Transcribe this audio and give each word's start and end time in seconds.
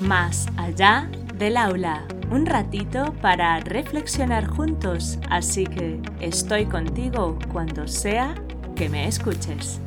Más 0.00 0.46
allá 0.56 1.10
del 1.34 1.56
aula, 1.56 2.06
un 2.30 2.46
ratito 2.46 3.12
para 3.20 3.58
reflexionar 3.58 4.46
juntos, 4.46 5.18
así 5.28 5.64
que 5.64 6.00
estoy 6.20 6.66
contigo 6.66 7.36
cuando 7.50 7.88
sea 7.88 8.36
que 8.76 8.88
me 8.88 9.08
escuches. 9.08 9.80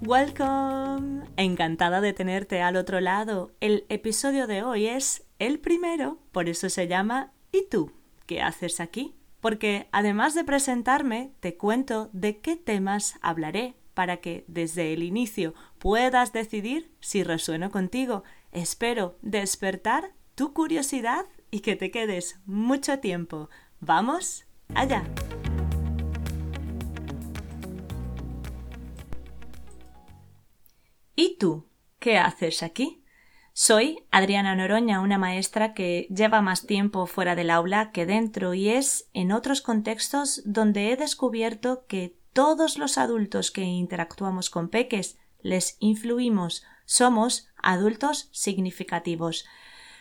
Welcome. 0.00 1.26
Encantada 1.36 2.00
de 2.00 2.14
tenerte 2.14 2.62
al 2.62 2.76
otro 2.76 3.00
lado. 3.00 3.52
El 3.60 3.84
episodio 3.90 4.46
de 4.46 4.62
hoy 4.62 4.86
es 4.86 5.26
el 5.38 5.58
primero, 5.58 6.18
por 6.32 6.48
eso 6.48 6.70
se 6.70 6.88
llama 6.88 7.32
¿Y 7.52 7.68
tú? 7.68 7.92
¿Qué 8.24 8.40
haces 8.40 8.80
aquí? 8.80 9.17
Porque 9.40 9.88
además 9.92 10.34
de 10.34 10.44
presentarme, 10.44 11.32
te 11.40 11.56
cuento 11.56 12.10
de 12.12 12.38
qué 12.38 12.56
temas 12.56 13.18
hablaré 13.20 13.74
para 13.94 14.18
que 14.18 14.44
desde 14.46 14.92
el 14.92 15.02
inicio 15.02 15.54
puedas 15.78 16.32
decidir 16.32 16.92
si 17.00 17.24
resueno 17.24 17.70
contigo. 17.70 18.24
Espero 18.52 19.16
despertar 19.22 20.12
tu 20.34 20.52
curiosidad 20.52 21.26
y 21.50 21.60
que 21.60 21.76
te 21.76 21.90
quedes 21.90 22.38
mucho 22.46 23.00
tiempo. 23.00 23.50
¡Vamos 23.80 24.46
allá! 24.74 25.04
¿Y 31.16 31.36
tú? 31.38 31.68
¿Qué 31.98 32.18
haces 32.18 32.62
aquí? 32.62 33.02
Soy 33.60 34.04
Adriana 34.12 34.54
Noroña, 34.54 35.00
una 35.00 35.18
maestra 35.18 35.74
que 35.74 36.06
lleva 36.14 36.40
más 36.42 36.64
tiempo 36.64 37.06
fuera 37.06 37.34
del 37.34 37.50
aula 37.50 37.90
que 37.90 38.06
dentro 38.06 38.54
y 38.54 38.68
es 38.68 39.08
en 39.14 39.32
otros 39.32 39.62
contextos 39.62 40.42
donde 40.44 40.92
he 40.92 40.96
descubierto 40.96 41.84
que 41.88 42.16
todos 42.32 42.78
los 42.78 42.98
adultos 42.98 43.50
que 43.50 43.62
interactuamos 43.62 44.48
con 44.48 44.68
peques 44.68 45.18
les 45.42 45.76
influimos, 45.80 46.62
somos 46.84 47.48
adultos 47.60 48.28
significativos. 48.30 49.44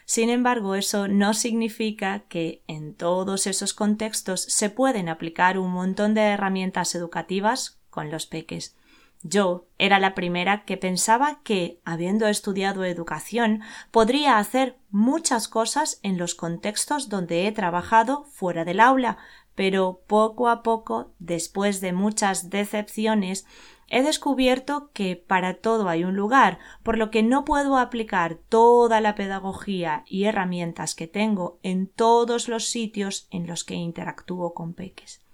Sin 0.05 0.29
embargo, 0.29 0.75
eso 0.75 1.07
no 1.07 1.33
significa 1.33 2.25
que 2.29 2.61
en 2.67 2.93
todos 2.93 3.47
esos 3.47 3.73
contextos 3.73 4.43
se 4.43 4.69
pueden 4.69 5.09
aplicar 5.09 5.57
un 5.57 5.71
montón 5.71 6.13
de 6.13 6.21
herramientas 6.21 6.93
educativas 6.93 7.79
con 7.89 8.11
los 8.11 8.27
peques. 8.27 8.76
Yo 9.23 9.65
era 9.79 9.99
la 9.99 10.13
primera 10.13 10.63
que 10.63 10.77
pensaba 10.77 11.39
que, 11.43 11.81
habiendo 11.83 12.27
estudiado 12.27 12.85
educación, 12.85 13.61
podría 13.91 14.37
hacer 14.37 14.77
muchas 14.91 15.47
cosas 15.47 15.99
en 16.03 16.17
los 16.17 16.35
contextos 16.35 17.09
donde 17.09 17.47
he 17.47 17.51
trabajado 17.51 18.25
fuera 18.25 18.63
del 18.63 18.79
aula, 18.79 19.17
pero 19.55 20.01
poco 20.05 20.49
a 20.49 20.61
poco, 20.61 21.13
después 21.17 21.81
de 21.81 21.93
muchas 21.93 22.51
decepciones, 22.51 23.47
he 23.87 24.03
descubierto 24.03 24.91
que 24.93 25.15
para 25.15 25.55
todo 25.55 25.89
hay 25.89 26.03
un 26.03 26.15
lugar, 26.15 26.59
por 26.83 26.97
lo 26.97 27.09
que 27.09 27.23
no 27.23 27.43
puedo 27.43 27.77
aplicar 27.77 28.35
toda 28.49 29.01
la 29.01 29.15
pedagogía 29.15 30.03
y 30.05 30.25
herramientas 30.25 30.93
que 30.93 31.07
tengo 31.07 31.57
en 31.63 31.87
todos 31.87 32.47
los 32.47 32.65
sitios 32.65 33.27
en 33.31 33.47
los 33.47 33.63
que 33.63 33.73
interactúo 33.73 34.53
con 34.53 34.73
peques. 34.73 35.26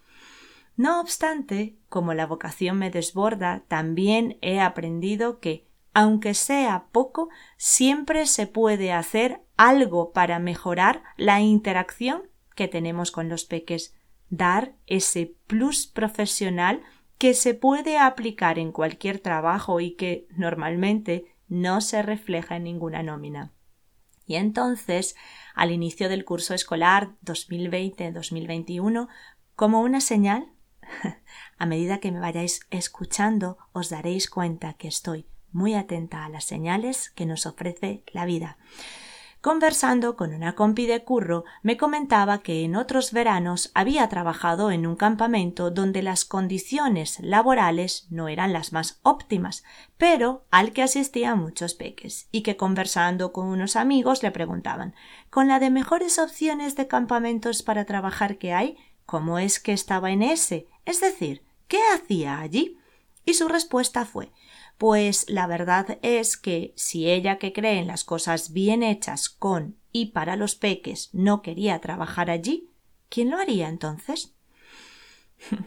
No 0.76 1.00
obstante, 1.00 1.78
como 1.88 2.14
la 2.14 2.26
vocación 2.26 2.78
me 2.78 2.90
desborda, 2.90 3.64
también 3.68 4.38
he 4.42 4.60
aprendido 4.60 5.40
que, 5.40 5.68
aunque 5.94 6.34
sea 6.34 6.88
poco, 6.92 7.30
siempre 7.58 8.26
se 8.26 8.48
puede 8.48 8.92
hacer 8.92 9.44
algo 9.56 10.12
para 10.12 10.40
mejorar 10.40 11.04
la 11.16 11.42
interacción 11.42 12.24
que 12.56 12.68
tenemos 12.68 13.12
con 13.12 13.30
los 13.30 13.46
peques, 13.46 13.96
dar 14.30 14.76
ese 14.88 15.36
plus 15.48 15.86
profesional 15.86 16.82
que 17.20 17.36
se 17.36 17.54
puede 17.54 17.98
aplicar 18.00 18.58
en 18.58 18.72
cualquier 18.72 19.20
trabajo 19.20 19.80
y 19.80 19.96
que 19.96 20.28
normalmente 20.36 21.26
no 21.48 21.82
se 21.82 22.02
refleja 22.02 22.56
en 22.56 22.64
ninguna 22.64 23.04
nómina. 23.04 23.54
Y 24.26 24.36
entonces, 24.36 25.16
al 25.54 25.72
inicio 25.72 26.10
del 26.10 26.26
curso 26.26 26.54
escolar 26.54 27.12
2020-2021, 27.24 29.08
como 29.56 29.82
una 29.82 30.02
señal, 30.02 30.53
a 31.58 31.66
medida 31.66 32.00
que 32.00 32.12
me 32.12 32.20
vayáis 32.20 32.62
escuchando, 32.70 33.58
os 33.72 33.90
daréis 33.90 34.30
cuenta 34.30 34.74
que 34.74 34.88
estoy 34.88 35.26
muy 35.52 35.76
atenta 35.76 36.26
a 36.26 36.30
las 36.30 36.46
señales 36.46 37.10
que 37.12 37.26
nos 37.26 37.46
ofrece 37.46 38.04
la 38.12 38.26
vida. 38.26 38.58
Conversando 39.44 40.16
con 40.16 40.34
una 40.34 40.56
compi 40.56 40.86
de 40.86 41.04
curro, 41.04 41.44
me 41.64 41.76
comentaba 41.76 42.38
que 42.38 42.64
en 42.64 42.78
otros 42.78 43.12
veranos 43.12 43.72
había 43.74 44.08
trabajado 44.08 44.72
en 44.72 44.88
un 44.88 44.96
campamento 44.96 45.70
donde 45.70 46.02
las 46.02 46.24
condiciones 46.24 47.20
laborales 47.20 48.08
no 48.10 48.30
eran 48.30 48.54
las 48.54 48.72
más 48.72 49.02
óptimas, 49.04 49.66
pero 49.98 50.46
al 50.50 50.72
que 50.72 50.82
asistían 50.82 51.40
muchos 51.40 51.74
peques, 51.74 52.30
y 52.32 52.42
que 52.42 52.56
conversando 52.56 53.34
con 53.34 53.48
unos 53.48 53.76
amigos 53.76 54.24
le 54.24 54.32
preguntaban 54.32 54.96
¿Con 55.30 55.50
la 55.50 55.60
de 55.60 55.72
mejores 55.72 56.20
opciones 56.20 56.78
de 56.78 56.88
campamentos 56.88 57.64
para 57.64 57.84
trabajar 57.84 58.38
que 58.38 58.54
hay? 58.54 58.78
¿Cómo 59.06 59.40
es 59.40 59.60
que 59.60 59.74
estaba 59.74 60.12
en 60.12 60.22
ese? 60.22 60.68
Es 60.86 61.02
decir, 61.02 61.44
¿qué 61.68 61.80
hacía 61.94 62.40
allí? 62.40 62.78
Y 63.26 63.36
su 63.36 63.48
respuesta 63.48 64.06
fue 64.06 64.32
pues 64.78 65.30
la 65.30 65.48
verdad 65.48 65.98
es 66.02 66.38
que 66.38 66.74
si 66.76 67.10
ella 67.10 67.38
que 67.38 67.54
cree 67.54 67.80
en 67.80 67.88
las 67.88 68.04
cosas 68.04 68.52
bien 68.52 68.84
hechas 68.84 69.30
con 69.30 69.78
y 69.92 70.08
para 70.08 70.36
los 70.36 70.56
peques 70.56 71.10
no 71.14 71.42
quería 71.42 71.80
trabajar 71.80 72.30
allí, 72.30 72.70
¿quién 73.10 73.30
lo 73.30 73.38
haría 73.38 73.70
entonces? 73.70 74.34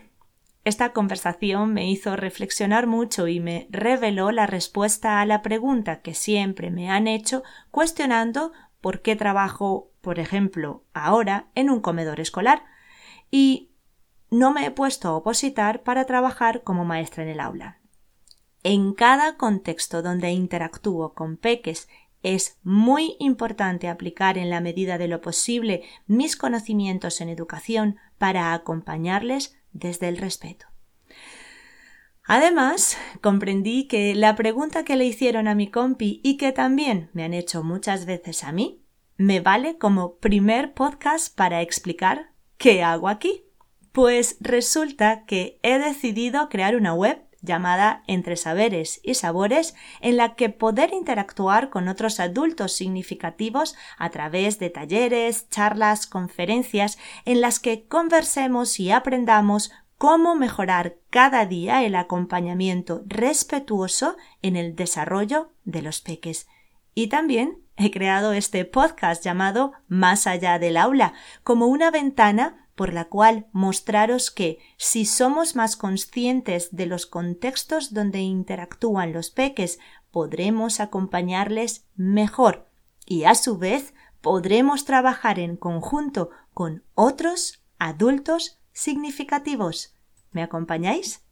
Esta 0.64 0.92
conversación 0.92 1.72
me 1.72 1.88
hizo 1.88 2.16
reflexionar 2.16 2.88
mucho 2.88 3.28
y 3.28 3.38
me 3.38 3.68
reveló 3.70 4.32
la 4.32 4.46
respuesta 4.46 5.20
a 5.20 5.26
la 5.26 5.40
pregunta 5.40 6.02
que 6.02 6.12
siempre 6.12 6.70
me 6.70 6.90
han 6.90 7.06
hecho 7.06 7.44
cuestionando 7.70 8.52
por 8.80 9.00
qué 9.00 9.14
trabajo, 9.14 9.92
por 10.00 10.18
ejemplo, 10.18 10.84
ahora 10.92 11.46
en 11.54 11.70
un 11.70 11.80
comedor 11.80 12.20
escolar, 12.20 12.64
y 13.30 13.70
no 14.30 14.52
me 14.52 14.66
he 14.66 14.70
puesto 14.70 15.08
a 15.08 15.16
opositar 15.16 15.82
para 15.82 16.04
trabajar 16.04 16.62
como 16.62 16.84
maestra 16.84 17.22
en 17.22 17.30
el 17.30 17.40
aula. 17.40 17.80
En 18.62 18.94
cada 18.94 19.36
contexto 19.36 20.02
donde 20.02 20.30
interactúo 20.30 21.14
con 21.14 21.36
peques 21.36 21.88
es 22.22 22.58
muy 22.64 23.16
importante 23.20 23.88
aplicar 23.88 24.36
en 24.38 24.50
la 24.50 24.60
medida 24.60 24.98
de 24.98 25.06
lo 25.06 25.20
posible 25.20 25.84
mis 26.06 26.36
conocimientos 26.36 27.20
en 27.20 27.28
educación 27.28 27.98
para 28.18 28.52
acompañarles 28.52 29.56
desde 29.72 30.08
el 30.08 30.16
respeto. 30.16 30.66
Además, 32.24 32.98
comprendí 33.20 33.86
que 33.86 34.16
la 34.16 34.34
pregunta 34.34 34.84
que 34.84 34.96
le 34.96 35.04
hicieron 35.04 35.46
a 35.46 35.54
mi 35.54 35.70
compi 35.70 36.20
y 36.24 36.36
que 36.36 36.50
también 36.50 37.10
me 37.12 37.22
han 37.22 37.34
hecho 37.34 37.62
muchas 37.62 38.04
veces 38.04 38.42
a 38.42 38.50
mí, 38.50 38.82
me 39.16 39.38
vale 39.38 39.78
como 39.78 40.16
primer 40.16 40.74
podcast 40.74 41.34
para 41.34 41.62
explicar 41.62 42.32
¿Qué 42.58 42.82
hago 42.82 43.08
aquí? 43.08 43.45
Pues 43.96 44.36
resulta 44.40 45.24
que 45.24 45.58
he 45.62 45.78
decidido 45.78 46.50
crear 46.50 46.76
una 46.76 46.92
web 46.92 47.24
llamada 47.40 48.02
Entre 48.06 48.36
Saberes 48.36 49.00
y 49.02 49.14
Sabores, 49.14 49.74
en 50.02 50.18
la 50.18 50.34
que 50.34 50.50
poder 50.50 50.92
interactuar 50.92 51.70
con 51.70 51.88
otros 51.88 52.20
adultos 52.20 52.72
significativos 52.72 53.74
a 53.96 54.10
través 54.10 54.58
de 54.58 54.68
talleres, 54.68 55.48
charlas, 55.48 56.06
conferencias, 56.06 56.98
en 57.24 57.40
las 57.40 57.58
que 57.58 57.86
conversemos 57.86 58.78
y 58.80 58.90
aprendamos 58.90 59.70
cómo 59.96 60.34
mejorar 60.34 60.96
cada 61.08 61.46
día 61.46 61.82
el 61.82 61.94
acompañamiento 61.94 63.02
respetuoso 63.06 64.18
en 64.42 64.56
el 64.56 64.76
desarrollo 64.76 65.54
de 65.64 65.80
los 65.80 66.02
peques. 66.02 66.48
Y 66.94 67.06
también 67.06 67.62
he 67.78 67.90
creado 67.90 68.34
este 68.34 68.66
podcast 68.66 69.24
llamado 69.24 69.72
Más 69.88 70.26
allá 70.26 70.58
del 70.58 70.76
aula, 70.76 71.14
como 71.42 71.66
una 71.68 71.90
ventana 71.90 72.65
por 72.76 72.92
la 72.92 73.06
cual 73.06 73.46
mostraros 73.52 74.30
que 74.30 74.58
si 74.76 75.06
somos 75.06 75.56
más 75.56 75.76
conscientes 75.76 76.68
de 76.76 76.86
los 76.86 77.06
contextos 77.06 77.92
donde 77.92 78.20
interactúan 78.20 79.12
los 79.12 79.30
peques, 79.30 79.80
podremos 80.12 80.78
acompañarles 80.78 81.86
mejor 81.96 82.68
y 83.04 83.24
a 83.24 83.34
su 83.34 83.58
vez 83.58 83.94
podremos 84.20 84.84
trabajar 84.84 85.38
en 85.38 85.56
conjunto 85.56 86.30
con 86.52 86.84
otros 86.94 87.64
adultos 87.78 88.60
significativos. 88.72 89.94
¿Me 90.30 90.42
acompañáis? 90.42 91.22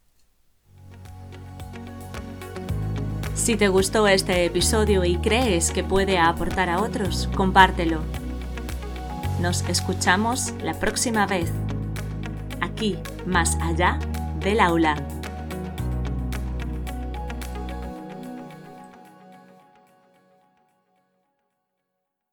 Si 3.35 3.55
te 3.55 3.67
gustó 3.67 4.07
este 4.07 4.45
episodio 4.45 5.03
y 5.03 5.17
crees 5.17 5.69
que 5.69 5.83
puede 5.83 6.17
aportar 6.17 6.69
a 6.69 6.81
otros, 6.81 7.29
compártelo. 7.35 8.24
Nos 9.39 9.67
escuchamos 9.67 10.53
la 10.63 10.73
próxima 10.73 11.27
vez, 11.27 11.51
aquí, 12.61 12.97
más 13.25 13.57
allá 13.61 13.99
del 14.39 14.61
aula. 14.61 14.95